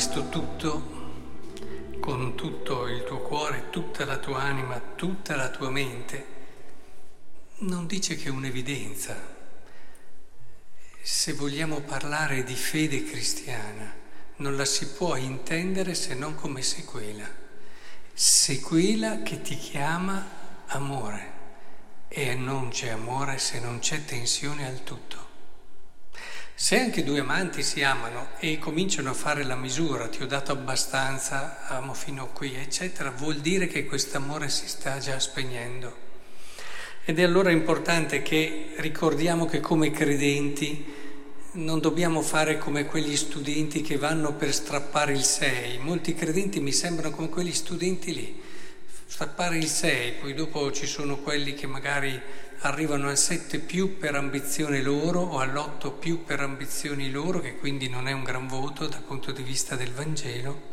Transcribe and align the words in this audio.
questo 0.00 0.30
tutto 0.30 1.98
con 2.00 2.34
tutto 2.34 2.86
il 2.86 3.04
tuo 3.04 3.18
cuore, 3.18 3.68
tutta 3.68 4.06
la 4.06 4.16
tua 4.16 4.40
anima, 4.40 4.80
tutta 4.96 5.36
la 5.36 5.50
tua 5.50 5.68
mente, 5.68 6.26
non 7.58 7.86
dice 7.86 8.16
che 8.16 8.28
è 8.28 8.30
un'evidenza. 8.30 9.14
Se 11.02 11.34
vogliamo 11.34 11.80
parlare 11.80 12.44
di 12.44 12.54
fede 12.54 13.04
cristiana, 13.04 13.94
non 14.36 14.56
la 14.56 14.64
si 14.64 14.86
può 14.86 15.16
intendere 15.16 15.92
se 15.92 16.14
non 16.14 16.34
come 16.34 16.62
sequela. 16.62 17.28
Sequela 18.14 19.20
che 19.20 19.42
ti 19.42 19.54
chiama 19.54 20.26
amore 20.68 21.32
e 22.08 22.34
non 22.36 22.70
c'è 22.70 22.88
amore 22.88 23.36
se 23.36 23.60
non 23.60 23.80
c'è 23.80 24.02
tensione 24.06 24.66
al 24.66 24.82
tutto. 24.82 25.29
Se 26.62 26.78
anche 26.78 27.02
due 27.02 27.20
amanti 27.20 27.62
si 27.62 27.82
amano 27.82 28.32
e 28.38 28.58
cominciano 28.58 29.08
a 29.08 29.14
fare 29.14 29.44
la 29.44 29.56
misura, 29.56 30.08
ti 30.08 30.22
ho 30.22 30.26
dato 30.26 30.52
abbastanza, 30.52 31.66
amo 31.66 31.94
fino 31.94 32.24
a 32.24 32.26
qui, 32.26 32.54
eccetera, 32.54 33.10
vuol 33.10 33.36
dire 33.36 33.66
che 33.66 33.86
questo 33.86 34.18
amore 34.18 34.50
si 34.50 34.68
sta 34.68 34.98
già 34.98 35.18
spegnendo. 35.18 35.96
Ed 37.06 37.18
è 37.18 37.22
allora 37.22 37.50
importante 37.50 38.20
che 38.20 38.74
ricordiamo 38.76 39.46
che 39.46 39.60
come 39.60 39.90
credenti 39.90 40.84
non 41.52 41.80
dobbiamo 41.80 42.20
fare 42.20 42.58
come 42.58 42.84
quegli 42.84 43.16
studenti 43.16 43.80
che 43.80 43.96
vanno 43.96 44.34
per 44.34 44.52
strappare 44.52 45.12
il 45.12 45.24
6. 45.24 45.78
Molti 45.78 46.14
credenti 46.14 46.60
mi 46.60 46.72
sembrano 46.72 47.16
come 47.16 47.30
quegli 47.30 47.54
studenti 47.54 48.12
lì, 48.12 48.38
strappare 49.10 49.58
il 49.58 49.66
6, 49.66 50.12
poi 50.20 50.34
dopo 50.34 50.70
ci 50.70 50.86
sono 50.86 51.16
quelli 51.16 51.54
che 51.54 51.66
magari 51.66 52.18
arrivano 52.60 53.08
al 53.08 53.18
7 53.18 53.58
più 53.58 53.98
per 53.98 54.14
ambizione 54.14 54.80
loro 54.80 55.20
o 55.20 55.40
all'8 55.40 55.98
più 55.98 56.24
per 56.24 56.38
ambizioni 56.38 57.10
loro, 57.10 57.40
che 57.40 57.56
quindi 57.56 57.88
non 57.88 58.06
è 58.06 58.12
un 58.12 58.22
gran 58.22 58.46
voto 58.46 58.86
dal 58.86 59.02
punto 59.02 59.32
di 59.32 59.42
vista 59.42 59.74
del 59.74 59.92
Vangelo, 59.92 60.68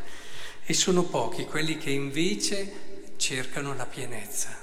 e 0.64 0.74
sono 0.76 1.04
pochi 1.04 1.46
quelli 1.46 1.80
che 1.80 1.90
invece 1.90 3.16
cercano 3.18 3.74
la 3.74 3.88
pienezza, 3.88 4.56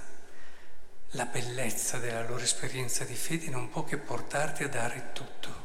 la 1.10 1.24
bellezza 1.24 1.98
della 1.98 2.22
loro 2.22 2.44
esperienza 2.44 3.02
di 3.02 3.14
fede 3.14 3.50
non 3.50 3.70
può 3.70 3.82
che 3.82 3.96
portarti 3.96 4.62
a 4.62 4.68
dare 4.68 5.10
tutto. 5.12 5.62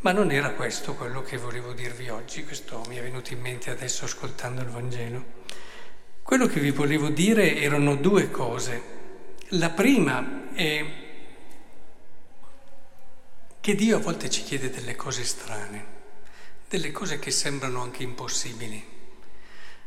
Ma 0.00 0.12
non 0.12 0.30
era 0.30 0.50
questo 0.50 0.94
quello 0.94 1.22
che 1.22 1.38
volevo 1.38 1.72
dirvi 1.72 2.10
oggi, 2.10 2.44
questo 2.44 2.84
mi 2.88 2.96
è 2.96 3.02
venuto 3.02 3.32
in 3.32 3.40
mente 3.40 3.70
adesso 3.70 4.04
ascoltando 4.04 4.60
il 4.60 4.68
Vangelo. 4.68 5.38
Quello 6.22 6.46
che 6.46 6.60
vi 6.60 6.70
volevo 6.70 7.08
dire 7.08 7.56
erano 7.56 7.96
due 7.96 8.30
cose. 8.30 8.82
La 9.54 9.70
prima 9.70 10.52
è 10.52 10.84
che 13.60 13.74
Dio 13.74 13.96
a 13.96 14.00
volte 14.00 14.30
ci 14.30 14.42
chiede 14.42 14.70
delle 14.70 14.94
cose 14.94 15.24
strane, 15.24 15.84
delle 16.68 16.92
cose 16.92 17.18
che 17.18 17.30
sembrano 17.30 17.82
anche 17.82 18.02
impossibili. 18.02 18.82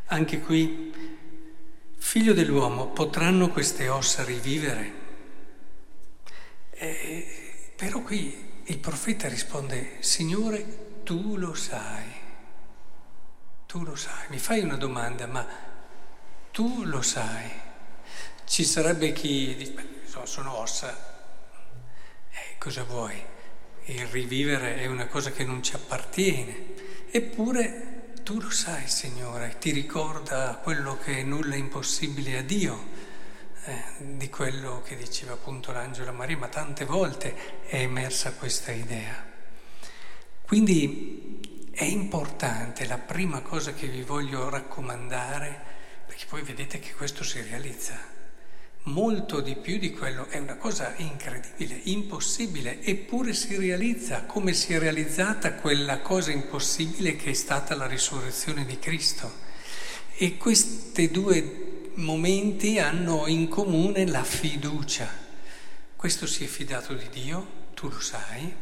Anche 0.07 0.41
qui, 0.41 0.91
figlio 1.95 2.33
dell'uomo, 2.33 2.87
potranno 2.89 3.49
queste 3.49 3.87
ossa 3.87 4.23
rivivere? 4.23 5.01
Eh, 6.71 7.71
però 7.75 8.01
qui 8.01 8.61
il 8.65 8.77
profeta 8.79 9.27
risponde, 9.27 9.97
Signore, 9.99 11.01
tu 11.03 11.37
lo 11.37 11.53
sai, 11.53 12.11
tu 13.65 13.83
lo 13.83 13.95
sai. 13.95 14.27
Mi 14.29 14.39
fai 14.39 14.61
una 14.61 14.77
domanda, 14.77 15.25
ma 15.25 15.47
tu 16.53 16.83
lo 16.83 17.01
sai. 17.01 17.49
Ci 18.45 18.63
sarebbe 18.63 19.11
chi 19.11 19.55
dice, 19.55 19.71
beh, 19.71 20.25
sono 20.25 20.59
ossa, 20.59 20.95
eh, 22.29 22.57
cosa 22.59 22.83
vuoi? 22.83 23.19
Il 23.85 24.05
rivivere 24.05 24.77
è 24.77 24.85
una 24.85 25.07
cosa 25.07 25.31
che 25.31 25.43
non 25.43 25.63
ci 25.63 25.73
appartiene. 25.73 26.75
Eppure 27.09 28.11
tu 28.21 28.39
lo 28.39 28.51
sai, 28.51 28.87
Signore, 28.87 29.57
ti 29.57 29.71
ricorda 29.71 30.59
quello 30.61 30.95
che 30.99 31.17
è 31.17 31.23
nulla 31.23 31.55
impossibile 31.55 32.37
a 32.37 32.43
Dio, 32.43 32.87
eh, 33.65 33.83
di 34.15 34.29
quello 34.29 34.83
che 34.83 34.95
diceva 34.95 35.33
appunto 35.33 35.71
l'angelo 35.71 36.13
Maria, 36.13 36.37
ma 36.37 36.49
tante 36.49 36.85
volte 36.85 37.63
è 37.65 37.77
emersa 37.77 38.33
questa 38.33 38.71
idea. 38.71 39.25
Quindi 40.45 41.67
è 41.71 41.83
importante, 41.83 42.85
la 42.85 42.99
prima 42.99 43.41
cosa 43.41 43.73
che 43.73 43.87
vi 43.87 44.03
voglio 44.03 44.49
raccomandare, 44.49 45.72
perché 46.13 46.27
poi 46.29 46.43
vedete 46.43 46.77
che 46.77 46.93
questo 46.93 47.23
si 47.23 47.41
realizza 47.41 47.99
molto 48.83 49.41
di 49.41 49.55
più 49.55 49.79
di 49.79 49.91
quello, 49.91 50.27
è 50.27 50.37
una 50.37 50.57
cosa 50.57 50.93
incredibile, 50.97 51.79
impossibile, 51.85 52.83
eppure 52.83 53.33
si 53.33 53.57
realizza 53.57 54.23
come 54.25 54.53
si 54.53 54.73
è 54.73 54.77
realizzata 54.77 55.55
quella 55.55 56.01
cosa 56.01 56.29
impossibile 56.29 57.15
che 57.15 57.31
è 57.31 57.33
stata 57.33 57.73
la 57.73 57.87
risurrezione 57.87 58.63
di 58.63 58.77
Cristo. 58.77 59.31
E 60.15 60.37
questi 60.37 61.09
due 61.09 61.89
momenti 61.95 62.77
hanno 62.77 63.25
in 63.25 63.47
comune 63.47 64.05
la 64.05 64.23
fiducia. 64.23 65.09
Questo 65.95 66.27
si 66.27 66.43
è 66.43 66.47
fidato 66.47 66.93
di 66.93 67.09
Dio, 67.09 67.47
tu 67.73 67.89
lo 67.89 67.99
sai, 67.99 68.53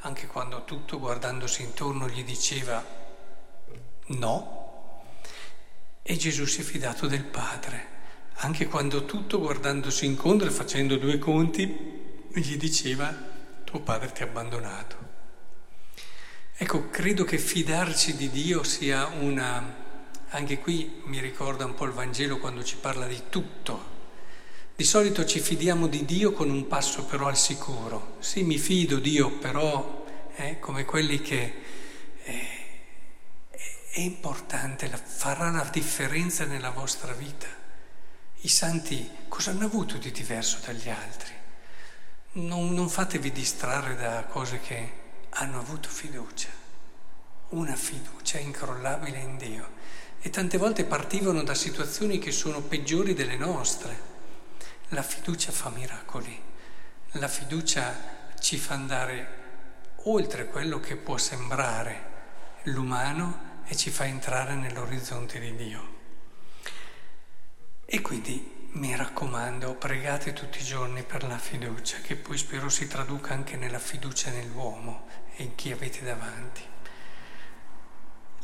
anche 0.00 0.26
quando 0.26 0.64
tutto 0.64 0.98
guardandosi 0.98 1.62
intorno 1.62 2.10
gli 2.10 2.24
diceva 2.24 2.84
no, 4.08 4.63
e 6.04 6.16
Gesù 6.16 6.44
si 6.44 6.60
è 6.60 6.64
fidato 6.64 7.08
del 7.08 7.24
Padre 7.24 7.92
anche 8.38 8.66
quando 8.66 9.04
tutto 9.04 9.38
guardandosi 9.38 10.06
incontro 10.06 10.48
e 10.48 10.50
facendo 10.50 10.96
due 10.96 11.18
conti 11.18 11.92
gli 12.32 12.56
diceva 12.56 13.32
tuo 13.62 13.80
padre 13.80 14.12
ti 14.12 14.22
ha 14.22 14.26
abbandonato. 14.26 15.12
Ecco, 16.56 16.88
credo 16.90 17.24
che 17.24 17.38
fidarci 17.38 18.16
di 18.16 18.30
Dio 18.30 18.62
sia 18.62 19.06
una... 19.06 19.82
Anche 20.30 20.58
qui 20.58 21.00
mi 21.04 21.20
ricorda 21.20 21.64
un 21.64 21.74
po' 21.74 21.84
il 21.84 21.92
Vangelo 21.92 22.38
quando 22.38 22.64
ci 22.64 22.76
parla 22.76 23.06
di 23.06 23.22
tutto. 23.28 23.92
Di 24.74 24.84
solito 24.84 25.24
ci 25.24 25.38
fidiamo 25.38 25.86
di 25.86 26.04
Dio 26.04 26.32
con 26.32 26.50
un 26.50 26.66
passo 26.66 27.04
però 27.04 27.28
al 27.28 27.36
sicuro. 27.36 28.16
Sì, 28.18 28.42
mi 28.42 28.58
fido 28.58 28.98
Dio, 28.98 29.30
però 29.30 30.04
eh, 30.36 30.58
come 30.58 30.84
quelli 30.84 31.20
che... 31.20 31.54
Eh, 32.24 32.63
è 33.94 34.00
importante, 34.00 34.88
farà 34.88 35.50
la 35.50 35.68
differenza 35.70 36.44
nella 36.44 36.70
vostra 36.70 37.12
vita. 37.12 37.46
I 38.40 38.48
santi 38.48 39.08
cosa 39.28 39.52
hanno 39.52 39.66
avuto 39.66 39.98
di 39.98 40.10
diverso 40.10 40.58
dagli 40.66 40.88
altri? 40.88 41.32
Non, 42.32 42.74
non 42.74 42.88
fatevi 42.88 43.30
distrarre 43.30 43.94
da 43.94 44.24
cose 44.24 44.58
che 44.58 44.92
hanno 45.30 45.60
avuto 45.60 45.88
fiducia, 45.88 46.48
una 47.50 47.76
fiducia 47.76 48.38
incrollabile 48.38 49.18
in 49.18 49.36
Dio. 49.36 49.70
E 50.20 50.28
tante 50.28 50.58
volte 50.58 50.84
partivano 50.84 51.44
da 51.44 51.54
situazioni 51.54 52.18
che 52.18 52.32
sono 52.32 52.62
peggiori 52.62 53.14
delle 53.14 53.36
nostre. 53.36 53.96
La 54.88 55.02
fiducia 55.02 55.52
fa 55.52 55.70
miracoli, 55.70 56.36
la 57.12 57.28
fiducia 57.28 57.94
ci 58.40 58.56
fa 58.56 58.74
andare 58.74 59.42
oltre 60.06 60.48
quello 60.48 60.80
che 60.80 60.96
può 60.96 61.16
sembrare 61.16 62.10
l'umano 62.64 63.52
e 63.66 63.76
ci 63.76 63.90
fa 63.90 64.06
entrare 64.06 64.54
nell'orizzonte 64.54 65.38
di 65.38 65.54
Dio. 65.56 65.92
E 67.84 68.00
quindi 68.00 68.68
mi 68.72 68.96
raccomando, 68.96 69.74
pregate 69.74 70.32
tutti 70.32 70.58
i 70.60 70.64
giorni 70.64 71.02
per 71.02 71.22
la 71.24 71.38
fiducia, 71.38 71.98
che 71.98 72.16
poi 72.16 72.36
spero 72.36 72.68
si 72.68 72.88
traduca 72.88 73.32
anche 73.32 73.56
nella 73.56 73.78
fiducia 73.78 74.30
nell'uomo 74.30 75.06
e 75.36 75.44
in 75.44 75.54
chi 75.54 75.70
avete 75.70 76.02
davanti. 76.02 76.62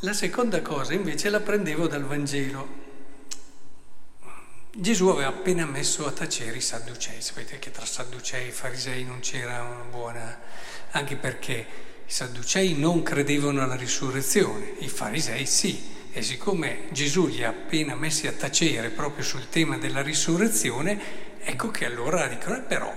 La 0.00 0.12
seconda 0.12 0.62
cosa 0.62 0.94
invece 0.94 1.30
la 1.30 1.40
prendevo 1.40 1.86
dal 1.86 2.04
Vangelo. 2.04 2.88
Gesù 4.72 5.08
aveva 5.08 5.28
appena 5.28 5.66
messo 5.66 6.06
a 6.06 6.12
tacere 6.12 6.58
i 6.58 6.62
sadducei, 6.62 7.20
sapete 7.20 7.58
che 7.58 7.72
tra 7.72 7.84
sadducei 7.84 8.48
e 8.48 8.52
farisei 8.52 9.04
non 9.04 9.18
c'era 9.18 9.62
una 9.64 9.82
buona, 9.82 10.40
anche 10.92 11.16
perché 11.16 11.66
i 12.10 12.12
sadducei 12.12 12.74
non 12.76 13.04
credevano 13.04 13.62
alla 13.62 13.76
risurrezione, 13.76 14.72
i 14.80 14.88
farisei 14.88 15.46
sì. 15.46 15.80
E 16.10 16.22
siccome 16.22 16.88
Gesù 16.90 17.28
li 17.28 17.44
ha 17.44 17.50
appena 17.50 17.94
messi 17.94 18.26
a 18.26 18.32
tacere 18.32 18.88
proprio 18.88 19.22
sul 19.22 19.48
tema 19.48 19.78
della 19.78 20.02
risurrezione, 20.02 21.38
ecco 21.38 21.70
che 21.70 21.84
allora 21.84 22.26
dicono, 22.26 22.56
eh, 22.56 22.62
però 22.62 22.92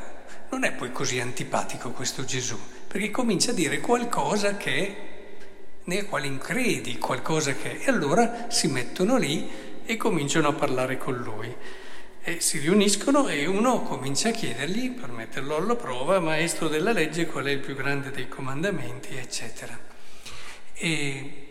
non 0.50 0.64
è 0.64 0.72
poi 0.72 0.92
così 0.92 1.20
antipatico 1.20 1.92
questo 1.92 2.26
Gesù, 2.26 2.58
perché 2.88 3.12
comincia 3.12 3.52
a 3.52 3.54
dire 3.54 3.80
qualcosa 3.82 4.58
che 4.58 4.96
nel 5.84 6.08
quale 6.08 6.26
incredi, 6.26 6.98
qualcosa 6.98 7.54
che... 7.54 7.82
E 7.82 7.92
allora 7.92 8.48
si 8.50 8.66
mettono 8.68 9.18
lì 9.18 9.48
e 9.86 9.96
cominciano 9.96 10.48
a 10.48 10.54
parlare 10.54 10.98
con 10.98 11.14
lui. 11.14 11.56
E 12.26 12.40
si 12.40 12.58
riuniscono 12.60 13.28
e 13.28 13.46
uno 13.46 13.84
comincia 13.84 14.30
a 14.30 14.32
chiedergli, 14.32 14.92
per 14.92 15.12
metterlo 15.12 15.58
alla 15.58 15.76
prova, 15.76 16.20
maestro 16.20 16.68
della 16.70 16.94
legge, 16.94 17.26
qual 17.26 17.46
è 17.46 17.52
il 17.52 17.60
più 17.60 17.76
grande 17.76 18.12
dei 18.12 18.28
comandamenti, 18.30 19.16
eccetera. 19.16 19.78
E 20.74 21.44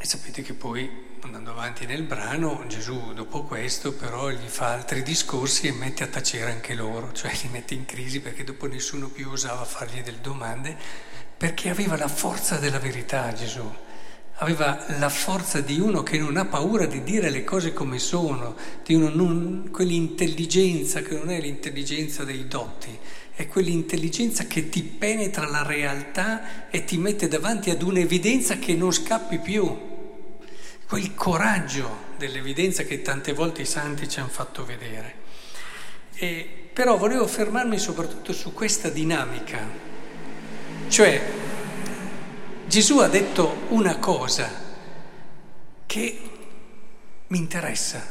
e 0.00 0.06
sapete 0.06 0.42
che 0.42 0.54
poi, 0.54 0.88
andando 1.22 1.50
avanti 1.50 1.84
nel 1.84 2.04
brano, 2.04 2.62
Gesù 2.68 3.14
dopo 3.14 3.42
questo 3.42 3.94
però 3.94 4.30
gli 4.30 4.46
fa 4.46 4.68
altri 4.68 5.02
discorsi 5.02 5.66
e 5.66 5.72
mette 5.72 6.04
a 6.04 6.06
tacere 6.06 6.52
anche 6.52 6.74
loro, 6.74 7.12
cioè 7.12 7.32
li 7.42 7.48
mette 7.48 7.74
in 7.74 7.84
crisi 7.84 8.20
perché 8.20 8.44
dopo 8.44 8.68
nessuno 8.68 9.08
più 9.08 9.28
osava 9.28 9.64
fargli 9.64 10.00
delle 10.00 10.20
domande, 10.20 10.76
perché 11.36 11.68
aveva 11.68 11.96
la 11.96 12.06
forza 12.06 12.58
della 12.58 12.78
verità 12.78 13.32
Gesù, 13.32 13.68
aveva 14.40 14.84
la 14.98 15.08
forza 15.08 15.60
di 15.60 15.80
uno 15.80 16.02
che 16.02 16.18
non 16.18 16.36
ha 16.36 16.44
paura 16.44 16.86
di 16.86 17.02
dire 17.02 17.30
le 17.30 17.44
cose 17.44 17.72
come 17.72 17.98
sono, 17.98 18.56
di 18.84 18.94
uno 18.94 19.08
non, 19.08 19.70
quell'intelligenza 19.72 21.02
che 21.02 21.16
non 21.16 21.30
è 21.30 21.40
l'intelligenza 21.40 22.24
dei 22.24 22.46
dotti, 22.46 22.96
è 23.34 23.46
quell'intelligenza 23.46 24.44
che 24.44 24.68
ti 24.68 24.82
penetra 24.82 25.46
la 25.46 25.62
realtà 25.64 26.70
e 26.70 26.84
ti 26.84 26.98
mette 26.98 27.26
davanti 27.26 27.70
ad 27.70 27.82
un'evidenza 27.82 28.58
che 28.58 28.74
non 28.74 28.92
scappi 28.92 29.38
più, 29.38 29.76
quel 30.86 31.14
coraggio 31.14 32.06
dell'evidenza 32.16 32.84
che 32.84 33.02
tante 33.02 33.32
volte 33.32 33.62
i 33.62 33.66
santi 33.66 34.08
ci 34.08 34.20
hanno 34.20 34.28
fatto 34.28 34.64
vedere. 34.64 35.26
E, 36.14 36.48
però 36.72 36.96
volevo 36.96 37.26
fermarmi 37.26 37.78
soprattutto 37.78 38.32
su 38.32 38.52
questa 38.52 38.88
dinamica, 38.88 39.58
cioè 40.88 41.47
Gesù 42.68 42.98
ha 42.98 43.08
detto 43.08 43.62
una 43.68 43.96
cosa 43.96 44.46
che 45.86 46.20
mi 47.28 47.38
interessa, 47.38 48.06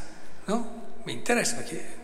no? 0.45 0.95
Mi 1.03 1.13
interessa 1.13 1.57
perché 1.57 1.97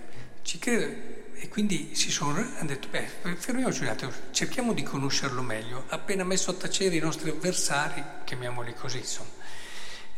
ci 0.43 0.59
credo. 0.59 0.85
E 1.33 1.49
quindi 1.49 1.95
si 1.95 2.11
sono, 2.11 2.35
hanno 2.35 2.67
detto, 2.67 2.89
beh, 2.91 3.07
fermiamoci 3.37 3.81
un 3.81 3.87
attimo, 3.87 4.11
cerchiamo 4.29 4.73
di 4.73 4.83
conoscerlo 4.83 5.41
meglio. 5.41 5.85
Appena 5.87 6.23
messo 6.23 6.51
a 6.51 6.53
tacere 6.53 6.95
i 6.95 6.99
nostri 6.99 7.31
avversari, 7.31 8.03
chiamiamoli 8.23 8.75
così, 8.75 8.99
insomma. 8.99 9.31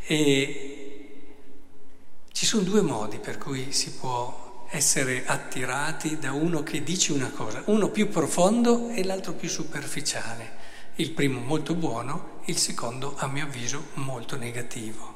E 0.06 1.36
ci 2.34 2.46
sono 2.46 2.64
due 2.64 2.82
modi 2.82 3.20
per 3.20 3.38
cui 3.38 3.72
si 3.72 3.94
può 3.94 4.68
essere 4.72 5.26
attirati 5.26 6.20
da 6.20 6.34
uno 6.34 6.64
che 6.64 6.84
dice 6.84 7.14
una 7.14 7.30
cosa, 7.30 7.64
uno 7.68 7.88
più 7.92 8.10
profondo 8.10 8.90
e 8.90 9.06
l'altro 9.06 9.32
più 9.32 9.48
superficiale 9.48 10.65
il 10.96 11.12
primo 11.12 11.40
molto 11.40 11.76
buono, 11.76 12.40
il 12.46 12.58
secondo 12.58 13.16
a 13.18 13.28
mio 13.28 13.44
avviso 13.44 13.88
molto 13.96 14.38
negativo. 14.38 15.14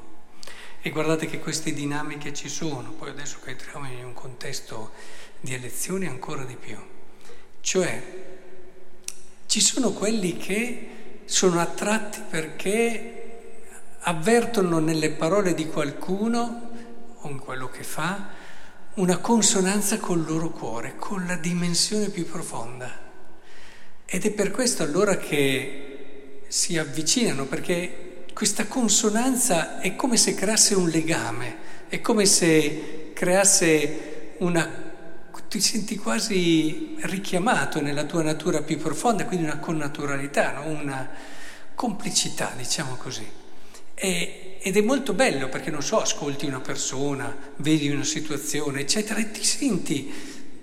E 0.82 0.90
guardate 0.90 1.26
che 1.26 1.38
queste 1.38 1.72
dinamiche 1.72 2.34
ci 2.34 2.48
sono, 2.48 2.90
poi 2.92 3.10
adesso 3.10 3.38
che 3.42 3.50
entriamo 3.50 3.86
in 3.86 4.04
un 4.04 4.14
contesto 4.14 4.92
di 5.40 5.54
elezioni 5.54 6.06
ancora 6.06 6.44
di 6.44 6.56
più. 6.56 6.76
Cioè, 7.60 8.02
ci 9.46 9.60
sono 9.60 9.92
quelli 9.92 10.36
che 10.36 11.22
sono 11.24 11.60
attratti 11.60 12.20
perché 12.28 13.14
avvertono 14.00 14.78
nelle 14.78 15.10
parole 15.10 15.54
di 15.54 15.66
qualcuno 15.66 16.70
o 17.14 17.28
in 17.28 17.38
quello 17.38 17.68
che 17.68 17.84
fa 17.84 18.28
una 18.94 19.18
consonanza 19.18 19.98
col 19.98 20.24
loro 20.24 20.50
cuore, 20.50 20.96
con 20.96 21.26
la 21.26 21.36
dimensione 21.36 22.08
più 22.08 22.26
profonda. 22.26 23.09
Ed 24.12 24.24
è 24.24 24.32
per 24.32 24.50
questo 24.50 24.82
allora 24.82 25.16
che 25.18 26.40
si 26.48 26.76
avvicinano, 26.76 27.44
perché 27.44 28.24
questa 28.34 28.66
consonanza 28.66 29.78
è 29.78 29.94
come 29.94 30.16
se 30.16 30.34
creasse 30.34 30.74
un 30.74 30.88
legame, 30.88 31.56
è 31.88 32.00
come 32.00 32.26
se 32.26 33.12
creasse 33.14 34.34
una... 34.38 34.68
ti 35.46 35.60
senti 35.60 35.96
quasi 35.96 36.96
richiamato 37.02 37.80
nella 37.80 38.02
tua 38.02 38.24
natura 38.24 38.62
più 38.62 38.78
profonda, 38.78 39.26
quindi 39.26 39.44
una 39.44 39.60
connaturalità, 39.60 40.54
no? 40.54 40.66
una 40.66 41.08
complicità, 41.76 42.52
diciamo 42.56 42.96
così. 42.96 43.24
E, 43.94 44.58
ed 44.60 44.76
è 44.76 44.80
molto 44.80 45.12
bello 45.12 45.48
perché, 45.48 45.70
non 45.70 45.82
so, 45.82 46.00
ascolti 46.00 46.46
una 46.46 46.60
persona, 46.60 47.32
vedi 47.58 47.88
una 47.88 48.02
situazione, 48.02 48.80
eccetera, 48.80 49.20
e 49.20 49.30
ti 49.30 49.44
senti 49.44 50.12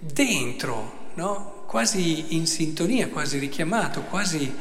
dentro, 0.01 0.96
no? 1.17 1.63
quasi 1.65 2.35
in 2.35 2.47
sintonia, 2.47 3.09
quasi 3.09 3.37
richiamato, 3.37 4.01
quasi 4.03 4.51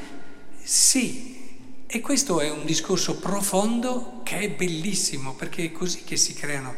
sì. 0.60 1.34
E 1.86 2.00
questo 2.00 2.40
è 2.40 2.50
un 2.50 2.64
discorso 2.64 3.18
profondo 3.18 4.20
che 4.24 4.38
è 4.40 4.50
bellissimo 4.50 5.34
perché 5.34 5.66
è 5.66 5.72
così 5.72 6.02
che 6.02 6.16
si 6.16 6.34
creano, 6.34 6.74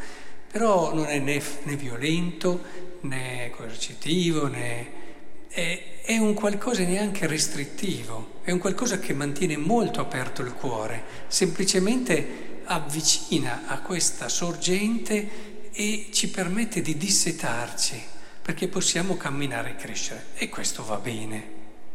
però 0.50 0.94
non 0.94 1.06
è 1.06 1.18
né, 1.18 1.42
né 1.62 1.76
violento 1.76 2.62
né 3.00 3.50
coercitivo 3.56 4.46
né... 4.46 5.06
È, 5.48 6.02
è 6.02 6.18
un 6.18 6.34
qualcosa 6.34 6.84
neanche 6.84 7.26
restrittivo, 7.26 8.40
è 8.42 8.50
un 8.50 8.58
qualcosa 8.58 8.98
che 8.98 9.14
mantiene 9.14 9.56
molto 9.56 10.00
aperto 10.00 10.42
il 10.42 10.52
cuore, 10.52 11.02
semplicemente 11.26 12.60
avvicina 12.64 13.62
a 13.66 13.80
questa 13.80 14.28
sorgente 14.28 15.70
e 15.72 16.08
ci 16.12 16.28
permette 16.28 16.82
di 16.82 16.98
dissetarci 16.98 18.16
perché 18.48 18.66
possiamo 18.66 19.18
camminare 19.18 19.72
e 19.72 19.76
crescere 19.76 20.28
e 20.32 20.48
questo 20.48 20.82
va 20.82 20.96
bene, 20.96 21.50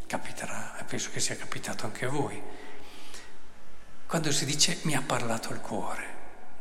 capiterà, 0.05 0.85
penso 0.87 1.09
che 1.11 1.19
sia 1.19 1.35
capitato 1.35 1.85
anche 1.87 2.05
a 2.05 2.09
voi. 2.09 2.39
Quando 4.05 4.31
si 4.31 4.45
dice 4.45 4.77
mi 4.83 4.93
ha 4.93 5.01
parlato 5.01 5.51
il 5.51 5.59
cuore, 5.61 6.05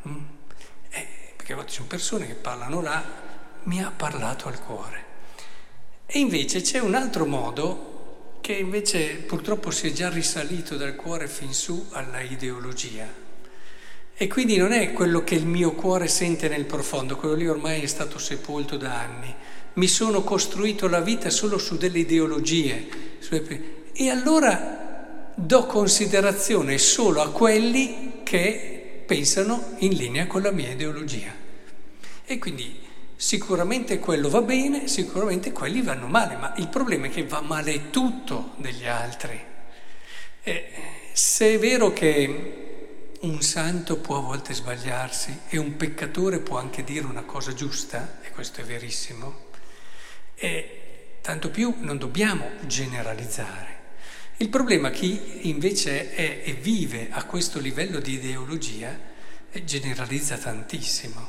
hm? 0.01 0.17
eh, 0.89 1.35
perché 1.37 1.53
a 1.53 1.57
volte 1.57 1.73
ci 1.73 1.77
sono 1.77 1.89
persone 1.89 2.27
che 2.27 2.33
parlano 2.33 2.81
là, 2.81 3.05
mi 3.65 3.83
ha 3.83 3.93
parlato 3.95 4.49
al 4.49 4.63
cuore. 4.63 5.05
E 6.07 6.21
invece 6.21 6.63
c'è 6.63 6.79
un 6.79 6.95
altro 6.95 7.27
modo 7.27 8.39
che 8.41 8.55
invece 8.55 9.17
purtroppo 9.17 9.71
si 9.71 9.89
è 9.89 9.93
già 9.93 10.09
risalito 10.09 10.79
dal 10.79 10.97
cuore 10.97 11.29
fin 11.29 11.53
su 11.53 11.89
alla 11.93 12.23
ideologia. 12.23 13.07
E 14.15 14.27
quindi 14.27 14.57
non 14.57 14.73
è 14.73 14.93
quello 14.93 15.23
che 15.23 15.35
il 15.35 15.45
mio 15.45 15.73
cuore 15.73 16.09
sente 16.09 16.49
nel 16.49 16.65
profondo, 16.65 17.17
quello 17.17 17.35
lì 17.35 17.47
ormai 17.47 17.83
è 17.83 17.87
stato 17.87 18.19
sepolto 18.19 18.79
da 18.79 18.99
anni, 18.99 19.35
mi 19.75 19.89
sono 19.89 20.23
costruito 20.23 20.89
la 20.89 21.01
vita 21.01 21.31
solo 21.31 21.59
su 21.59 21.77
delle 21.77 22.01
ideologie. 22.01 22.89
E 23.93 24.09
allora 24.09 25.33
do 25.35 25.67
considerazione 25.67 26.79
solo 26.79 27.23
a 27.23 27.31
quelli 27.31 28.21
che 28.23 29.03
pensano 29.07 29.75
in 29.79 29.95
linea 29.95 30.27
con 30.27 30.43
la 30.43 30.51
mia 30.51 30.71
ideologia. 30.71 31.33
E 32.25 32.39
quindi 32.39 32.81
sicuramente 33.17 33.99
quello 33.99 34.29
va 34.29 34.43
bene, 34.43 34.89
sicuramente 34.89 35.53
quelli 35.53 35.83
vanno 35.83 36.07
male, 36.07 36.37
ma 36.37 36.55
il 36.57 36.69
problema 36.69 37.07
è 37.07 37.11
che 37.11 37.25
va 37.25 37.41
male 37.41 37.91
tutto 37.91 38.53
degli 38.57 38.87
altri. 38.87 39.41
E 40.43 40.69
se 41.13 41.55
è 41.55 41.59
vero 41.59 41.93
che 41.93 43.15
un 43.21 43.41
santo 43.43 43.99
può 43.99 44.19
a 44.19 44.23
volte 44.23 44.55
sbagliarsi 44.55 45.41
e 45.49 45.59
un 45.59 45.77
peccatore 45.77 46.41
può 46.41 46.59
anche 46.59 46.83
dire 46.83 47.07
una 47.07 47.23
cosa 47.23 47.55
giusta, 47.55 48.19
e 48.23 48.31
questo 48.31 48.61
è 48.61 48.65
verissimo, 48.65 49.51
e 50.43 51.19
tanto 51.21 51.51
più 51.51 51.73
non 51.79 51.99
dobbiamo 51.99 52.51
generalizzare. 52.67 53.71
Il 54.39 54.49
problema 54.49 54.91
chi 54.91 55.49
invece 55.49 56.13
è 56.15 56.43
e 56.43 56.53
vive 56.55 57.07
a 57.11 57.23
questo 57.27 57.61
livello 57.61 58.01
di 58.01 58.15
ideologia 58.15 58.99
generalizza 59.63 60.37
tantissimo. 60.37 61.29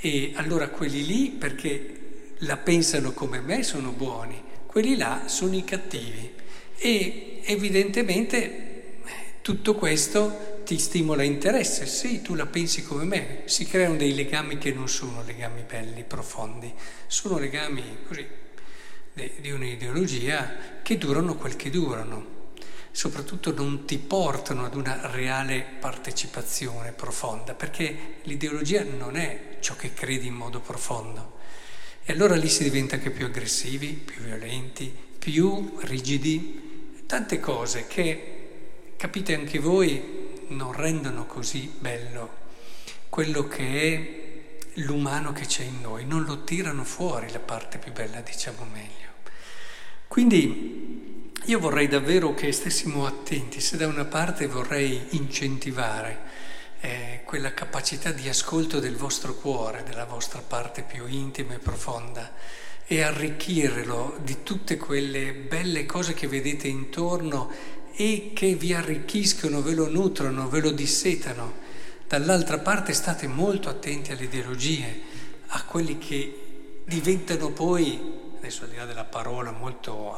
E 0.00 0.32
allora 0.34 0.68
quelli 0.68 1.06
lì, 1.06 1.30
perché 1.30 2.34
la 2.40 2.58
pensano 2.58 3.12
come 3.12 3.40
me, 3.40 3.62
sono 3.62 3.90
buoni, 3.90 4.42
quelli 4.66 4.98
là 4.98 5.22
sono 5.28 5.56
i 5.56 5.64
cattivi. 5.64 6.34
E 6.76 7.40
evidentemente 7.44 8.36
eh, 8.36 8.92
tutto 9.40 9.74
questo 9.76 10.60
ti 10.66 10.78
stimola 10.78 11.22
interesse, 11.22 11.86
sì, 11.86 12.20
tu 12.20 12.34
la 12.34 12.46
pensi 12.46 12.82
come 12.82 13.04
me, 13.04 13.42
si 13.46 13.64
creano 13.64 13.96
dei 13.96 14.14
legami 14.14 14.58
che 14.58 14.72
non 14.72 14.90
sono 14.90 15.22
legami 15.24 15.62
belli, 15.66 16.04
profondi, 16.04 16.70
sono 17.06 17.38
legami 17.38 17.82
così 18.06 18.40
di 19.12 19.50
un'ideologia 19.50 20.80
che 20.82 20.98
durano 20.98 21.36
quel 21.36 21.56
che 21.56 21.70
durano, 21.70 22.50
soprattutto 22.90 23.52
non 23.52 23.84
ti 23.84 23.98
portano 23.98 24.64
ad 24.64 24.74
una 24.74 25.10
reale 25.10 25.64
partecipazione 25.80 26.92
profonda, 26.92 27.54
perché 27.54 28.16
l'ideologia 28.22 28.84
non 28.84 29.16
è 29.16 29.56
ciò 29.60 29.76
che 29.76 29.92
credi 29.92 30.26
in 30.26 30.34
modo 30.34 30.60
profondo. 30.60 31.40
E 32.04 32.12
allora 32.12 32.34
lì 32.34 32.48
si 32.48 32.64
diventa 32.64 32.96
anche 32.96 33.10
più 33.10 33.26
aggressivi, 33.26 33.88
più 33.88 34.22
violenti, 34.22 34.92
più 35.18 35.78
rigidi, 35.82 37.04
tante 37.06 37.38
cose 37.38 37.86
che, 37.86 38.94
capite 38.96 39.34
anche 39.34 39.58
voi, 39.58 40.20
non 40.48 40.72
rendono 40.72 41.26
così 41.26 41.72
bello 41.78 42.40
quello 43.12 43.46
che 43.46 43.92
è 43.92 44.21
l'umano 44.74 45.32
che 45.32 45.46
c'è 45.46 45.64
in 45.64 45.80
noi, 45.80 46.04
non 46.04 46.24
lo 46.24 46.44
tirano 46.44 46.84
fuori 46.84 47.30
la 47.30 47.38
parte 47.38 47.78
più 47.78 47.92
bella, 47.92 48.20
diciamo 48.20 48.66
meglio. 48.70 49.10
Quindi 50.08 51.30
io 51.44 51.58
vorrei 51.58 51.88
davvero 51.88 52.34
che 52.34 52.52
stessimo 52.52 53.06
attenti, 53.06 53.60
se 53.60 53.76
da 53.76 53.86
una 53.86 54.04
parte 54.04 54.46
vorrei 54.46 55.08
incentivare 55.10 56.20
eh, 56.80 57.22
quella 57.24 57.52
capacità 57.54 58.12
di 58.12 58.28
ascolto 58.28 58.78
del 58.78 58.96
vostro 58.96 59.34
cuore, 59.34 59.82
della 59.84 60.04
vostra 60.04 60.40
parte 60.40 60.82
più 60.82 61.06
intima 61.06 61.54
e 61.54 61.58
profonda, 61.58 62.32
e 62.86 63.00
arricchirlo 63.00 64.18
di 64.22 64.42
tutte 64.42 64.76
quelle 64.76 65.32
belle 65.32 65.86
cose 65.86 66.14
che 66.14 66.26
vedete 66.26 66.68
intorno 66.68 67.50
e 67.94 68.32
che 68.34 68.54
vi 68.54 68.74
arricchiscono, 68.74 69.62
ve 69.62 69.74
lo 69.74 69.88
nutrono, 69.88 70.48
ve 70.48 70.60
lo 70.60 70.70
dissetano 70.70 71.61
Dall'altra 72.12 72.58
parte 72.58 72.92
state 72.92 73.26
molto 73.26 73.70
attenti 73.70 74.12
alle 74.12 74.24
ideologie, 74.24 75.00
a 75.46 75.64
quelli 75.64 75.96
che 75.96 76.82
diventano 76.84 77.52
poi, 77.52 78.34
adesso 78.36 78.64
al 78.64 78.68
di 78.68 78.76
là 78.76 78.84
della 78.84 79.04
parola 79.04 79.50
molto 79.50 80.14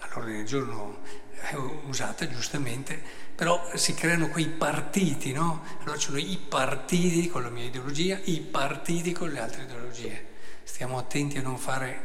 all'ordine 0.00 0.36
del 0.36 0.46
giorno 0.46 0.98
è 1.30 1.54
usata 1.86 2.28
giustamente, 2.28 3.02
però 3.34 3.70
si 3.74 3.94
creano 3.94 4.28
quei 4.28 4.48
partiti, 4.48 5.32
no? 5.32 5.64
Allora 5.80 5.96
ci 5.96 6.08
sono 6.08 6.18
i 6.18 6.38
partiti 6.46 7.26
con 7.28 7.42
la 7.42 7.48
mia 7.48 7.64
ideologia, 7.64 8.20
i 8.24 8.40
partiti 8.40 9.12
con 9.12 9.30
le 9.30 9.40
altre 9.40 9.62
ideologie. 9.62 10.26
Stiamo 10.64 10.98
attenti 10.98 11.38
a 11.38 11.42
non 11.42 11.56
fare 11.56 12.02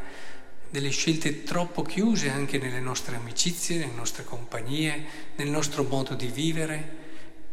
delle 0.70 0.92
scelte 0.92 1.44
troppo 1.44 1.82
chiuse 1.82 2.30
anche 2.30 2.58
nelle 2.58 2.80
nostre 2.80 3.18
amicizie, 3.18 3.80
nelle 3.80 3.96
nostre 3.96 4.24
compagnie, 4.24 5.06
nel 5.36 5.50
nostro 5.50 5.84
modo 5.84 6.14
di 6.14 6.28
vivere, 6.28 7.04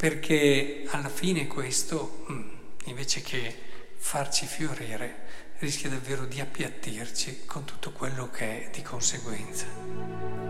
perché 0.02 0.82
alla 0.88 1.08
fine 1.08 1.46
questo, 1.46 2.26
mm, 2.28 2.48
invece 2.86 3.20
che 3.20 3.54
farci 3.98 4.46
fiorire, 4.46 5.54
rischia 5.60 5.90
davvero 5.90 6.24
di 6.24 6.40
appiattirci 6.40 7.42
con 7.46 7.64
tutto 7.64 7.92
quello 7.92 8.28
che 8.28 8.64
è 8.64 8.70
di 8.72 8.82
conseguenza. 8.82 10.41